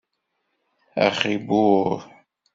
[1.05, 1.99] Axi buh!